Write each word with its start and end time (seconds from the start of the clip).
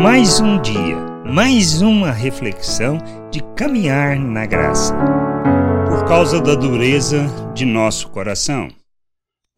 Mais 0.00 0.38
um 0.38 0.62
dia, 0.62 0.96
mais 1.26 1.82
uma 1.82 2.12
reflexão 2.12 2.98
de 3.32 3.42
caminhar 3.56 4.16
na 4.16 4.46
graça. 4.46 4.94
Por 5.88 6.06
causa 6.06 6.40
da 6.40 6.54
dureza 6.54 7.26
de 7.52 7.64
nosso 7.64 8.08
coração. 8.10 8.68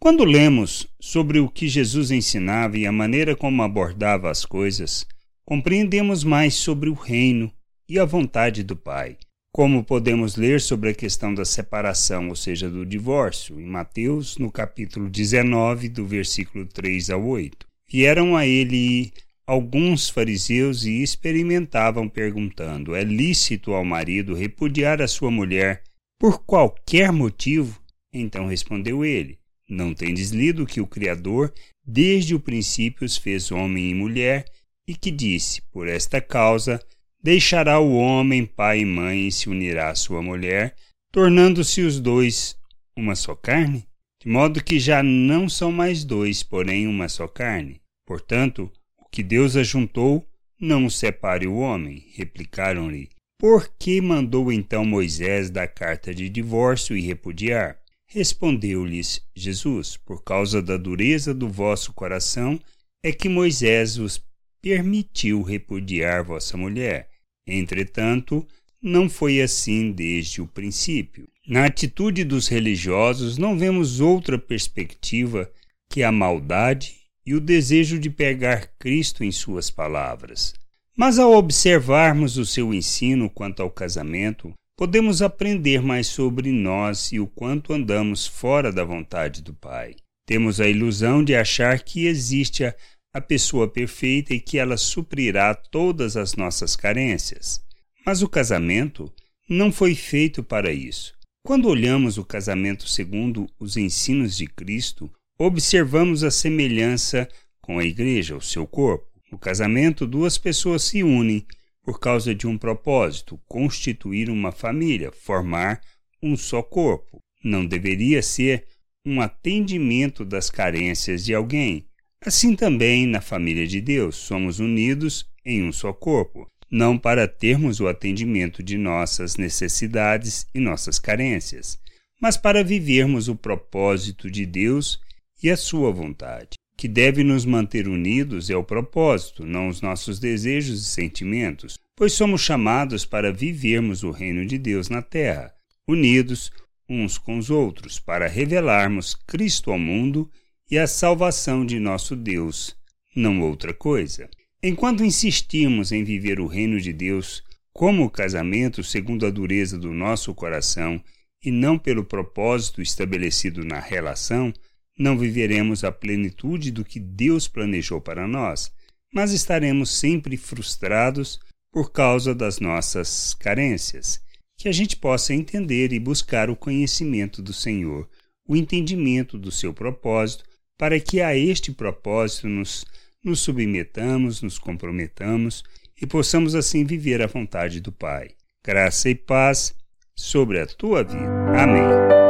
Quando 0.00 0.24
lemos 0.24 0.86
sobre 0.98 1.40
o 1.40 1.48
que 1.48 1.68
Jesus 1.68 2.10
ensinava 2.10 2.78
e 2.78 2.86
a 2.86 2.92
maneira 2.92 3.36
como 3.36 3.62
abordava 3.62 4.30
as 4.30 4.46
coisas, 4.46 5.06
compreendemos 5.44 6.24
mais 6.24 6.54
sobre 6.54 6.88
o 6.88 6.94
reino 6.94 7.52
e 7.86 7.98
a 7.98 8.06
vontade 8.06 8.62
do 8.62 8.74
Pai. 8.74 9.18
Como 9.52 9.84
podemos 9.84 10.36
ler 10.36 10.58
sobre 10.62 10.88
a 10.88 10.94
questão 10.94 11.34
da 11.34 11.44
separação, 11.44 12.30
ou 12.30 12.34
seja, 12.34 12.70
do 12.70 12.86
divórcio, 12.86 13.60
em 13.60 13.66
Mateus, 13.66 14.38
no 14.38 14.50
capítulo 14.50 15.10
19, 15.10 15.90
do 15.90 16.06
versículo 16.06 16.64
3 16.64 17.10
ao 17.10 17.26
8. 17.26 17.66
Vieram 17.92 18.34
a 18.38 18.46
ele 18.46 19.12
alguns 19.50 20.08
fariseus 20.08 20.84
e 20.84 21.02
experimentavam 21.02 22.08
perguntando: 22.08 22.94
É 22.94 23.02
lícito 23.02 23.72
ao 23.72 23.84
marido 23.84 24.32
repudiar 24.32 25.02
a 25.02 25.08
sua 25.08 25.28
mulher 25.28 25.82
por 26.20 26.44
qualquer 26.44 27.10
motivo? 27.10 27.82
Então 28.12 28.46
respondeu 28.46 29.04
ele: 29.04 29.40
Não 29.68 29.92
tendes 29.92 30.30
lido 30.30 30.64
que 30.64 30.80
o 30.80 30.86
Criador 30.86 31.52
desde 31.84 32.32
o 32.32 32.38
princípio 32.38 33.04
os 33.04 33.16
fez 33.16 33.50
homem 33.50 33.90
e 33.90 33.94
mulher 33.94 34.44
e 34.86 34.94
que 34.94 35.10
disse: 35.10 35.60
Por 35.72 35.88
esta 35.88 36.20
causa 36.20 36.80
deixará 37.20 37.80
o 37.80 37.96
homem 37.96 38.46
pai 38.46 38.80
e 38.80 38.84
mãe 38.84 39.26
e 39.26 39.32
se 39.32 39.48
unirá 39.48 39.90
à 39.90 39.96
sua 39.96 40.22
mulher, 40.22 40.76
tornando-se 41.10 41.80
os 41.80 41.98
dois 41.98 42.56
uma 42.96 43.16
só 43.16 43.34
carne? 43.34 43.84
De 44.22 44.28
modo 44.28 44.62
que 44.62 44.78
já 44.78 45.02
não 45.02 45.48
são 45.48 45.72
mais 45.72 46.04
dois, 46.04 46.40
porém 46.40 46.86
uma 46.86 47.08
só 47.08 47.26
carne. 47.26 47.80
Portanto, 48.06 48.70
que 49.10 49.22
Deus 49.22 49.56
ajuntou, 49.56 50.26
não 50.60 50.88
separe 50.88 51.46
o 51.46 51.56
homem. 51.56 52.06
Replicaram-lhe: 52.14 53.08
Por 53.38 53.72
que 53.78 54.00
mandou 54.00 54.52
então 54.52 54.84
Moisés 54.84 55.50
dar 55.50 55.68
carta 55.68 56.14
de 56.14 56.28
divórcio 56.28 56.96
e 56.96 57.00
repudiar? 57.00 57.78
Respondeu-lhes 58.06 59.22
Jesus: 59.34 59.96
Por 59.96 60.22
causa 60.22 60.60
da 60.60 60.76
dureza 60.76 61.32
do 61.32 61.48
vosso 61.48 61.92
coração 61.92 62.60
é 63.02 63.12
que 63.12 63.28
Moisés 63.28 63.98
os 63.98 64.22
permitiu 64.60 65.42
repudiar 65.42 66.24
vossa 66.24 66.56
mulher. 66.56 67.08
Entretanto, 67.46 68.46
não 68.82 69.08
foi 69.08 69.40
assim 69.40 69.92
desde 69.92 70.40
o 70.40 70.46
princípio. 70.46 71.28
Na 71.46 71.66
atitude 71.66 72.24
dos 72.24 72.48
religiosos, 72.48 73.38
não 73.38 73.58
vemos 73.58 74.00
outra 74.00 74.38
perspectiva 74.38 75.50
que 75.90 76.02
a 76.02 76.12
maldade 76.12 76.99
e 77.24 77.34
o 77.34 77.40
desejo 77.40 77.98
de 77.98 78.10
pegar 78.10 78.68
Cristo 78.78 79.22
em 79.22 79.30
suas 79.30 79.70
palavras. 79.70 80.54
Mas 80.96 81.18
ao 81.18 81.32
observarmos 81.32 82.36
o 82.36 82.44
seu 82.44 82.74
ensino 82.74 83.30
quanto 83.30 83.62
ao 83.62 83.70
casamento, 83.70 84.52
podemos 84.76 85.22
aprender 85.22 85.82
mais 85.82 86.06
sobre 86.06 86.50
nós 86.50 87.12
e 87.12 87.20
o 87.20 87.26
quanto 87.26 87.72
andamos 87.72 88.26
fora 88.26 88.72
da 88.72 88.84
vontade 88.84 89.42
do 89.42 89.54
Pai. 89.54 89.94
Temos 90.26 90.60
a 90.60 90.68
ilusão 90.68 91.24
de 91.24 91.34
achar 91.34 91.80
que 91.80 92.06
existe 92.06 92.64
a 92.64 92.74
a 93.12 93.20
pessoa 93.20 93.68
perfeita 93.68 94.32
e 94.32 94.40
que 94.40 94.58
ela 94.58 94.76
suprirá 94.76 95.54
todas 95.54 96.16
as 96.16 96.34
nossas 96.34 96.76
carências. 96.76 97.60
Mas 98.06 98.22
o 98.22 98.28
casamento 98.28 99.12
não 99.48 99.72
foi 99.72 99.94
feito 99.94 100.42
para 100.42 100.72
isso. 100.72 101.12
Quando 101.44 101.68
olhamos 101.68 102.18
o 102.18 102.24
casamento 102.24 102.88
segundo 102.88 103.48
os 103.58 103.76
ensinos 103.76 104.36
de 104.36 104.46
Cristo, 104.46 105.10
observamos 105.40 106.22
a 106.22 106.30
semelhança 106.30 107.28
com 107.60 107.78
a 107.78 107.84
igreja, 107.84 108.36
o 108.36 108.40
seu 108.40 108.66
corpo. 108.66 109.06
No 109.32 109.38
casamento, 109.38 110.06
duas 110.06 110.36
pessoas 110.36 110.82
se 110.82 111.02
unem 111.02 111.46
por 111.82 111.98
causa 111.98 112.34
de 112.34 112.46
um 112.46 112.58
propósito, 112.58 113.40
constituir 113.48 114.28
uma 114.28 114.52
família, 114.52 115.10
formar 115.10 115.80
um 116.22 116.36
só 116.36 116.62
corpo. 116.62 117.18
Não 117.42 117.64
deveria 117.64 118.22
ser 118.22 118.66
um 119.06 119.20
atendimento 119.20 120.24
das 120.24 120.50
carências 120.50 121.24
de 121.24 121.34
alguém, 121.34 121.86
Assim 122.22 122.54
também, 122.54 123.06
na 123.06 123.22
família 123.22 123.66
de 123.66 123.80
Deus, 123.80 124.16
somos 124.16 124.60
unidos 124.60 125.26
em 125.42 125.64
um 125.64 125.72
só 125.72 125.90
corpo, 125.90 126.46
não 126.70 126.98
para 126.98 127.26
termos 127.26 127.80
o 127.80 127.88
atendimento 127.88 128.62
de 128.62 128.76
nossas 128.76 129.36
necessidades 129.36 130.46
e 130.54 130.60
nossas 130.60 130.98
carências, 130.98 131.78
mas 132.20 132.36
para 132.36 132.62
vivermos 132.62 133.28
o 133.28 133.34
propósito 133.34 134.30
de 134.30 134.44
Deus 134.44 135.00
e 135.42 135.50
a 135.50 135.56
sua 135.56 135.92
vontade. 135.92 136.50
Que 136.76 136.88
deve 136.88 137.22
nos 137.22 137.44
manter 137.44 137.86
unidos 137.86 138.48
é 138.48 138.56
o 138.56 138.64
propósito, 138.64 139.44
não 139.44 139.68
os 139.68 139.80
nossos 139.80 140.18
desejos 140.18 140.82
e 140.82 140.84
sentimentos, 140.84 141.78
pois 141.94 142.14
somos 142.14 142.40
chamados 142.40 143.04
para 143.04 143.32
vivermos 143.32 144.02
o 144.02 144.10
reino 144.10 144.46
de 144.46 144.56
Deus 144.56 144.88
na 144.88 145.02
terra, 145.02 145.52
unidos 145.86 146.50
uns 146.88 147.18
com 147.18 147.38
os 147.38 147.50
outros, 147.50 148.00
para 148.00 148.26
revelarmos 148.26 149.14
Cristo 149.14 149.70
ao 149.70 149.78
mundo 149.78 150.30
e 150.70 150.78
a 150.78 150.86
salvação 150.86 151.64
de 151.64 151.78
nosso 151.78 152.16
Deus, 152.16 152.76
não 153.14 153.40
outra 153.40 153.74
coisa. 153.74 154.28
Enquanto 154.62 155.04
insistimos 155.04 155.92
em 155.92 156.02
viver 156.02 156.40
o 156.40 156.46
reino 156.46 156.80
de 156.80 156.92
Deus 156.92 157.42
como 157.72 158.04
o 158.04 158.10
casamento 158.10 158.82
segundo 158.82 159.24
a 159.24 159.30
dureza 159.30 159.78
do 159.78 159.92
nosso 159.92 160.34
coração 160.34 161.02
e 161.42 161.50
não 161.50 161.78
pelo 161.78 162.04
propósito 162.04 162.82
estabelecido 162.82 163.64
na 163.64 163.78
relação, 163.78 164.52
não 165.00 165.16
viveremos 165.16 165.82
a 165.82 165.90
plenitude 165.90 166.70
do 166.70 166.84
que 166.84 167.00
Deus 167.00 167.48
planejou 167.48 168.02
para 168.02 168.28
nós, 168.28 168.70
mas 169.10 169.32
estaremos 169.32 169.96
sempre 169.98 170.36
frustrados 170.36 171.40
por 171.72 171.90
causa 171.90 172.34
das 172.34 172.60
nossas 172.60 173.32
carências. 173.32 174.20
Que 174.58 174.68
a 174.68 174.72
gente 174.72 174.96
possa 174.96 175.32
entender 175.32 175.90
e 175.94 175.98
buscar 175.98 176.50
o 176.50 176.56
conhecimento 176.56 177.40
do 177.40 177.50
Senhor, 177.50 178.06
o 178.46 178.54
entendimento 178.54 179.38
do 179.38 179.50
seu 179.50 179.72
propósito 179.72 180.44
para 180.76 181.00
que 181.00 181.22
a 181.22 181.34
este 181.34 181.72
propósito 181.72 182.46
nos, 182.46 182.84
nos 183.24 183.40
submetamos, 183.40 184.42
nos 184.42 184.58
comprometamos 184.58 185.64
e 186.00 186.06
possamos 186.06 186.54
assim 186.54 186.84
viver 186.84 187.22
a 187.22 187.26
vontade 187.26 187.80
do 187.80 187.90
Pai. 187.90 188.32
Graça 188.62 189.08
e 189.08 189.14
paz 189.14 189.74
sobre 190.14 190.60
a 190.60 190.66
tua 190.66 191.02
vida. 191.02 191.58
Amém. 191.58 192.29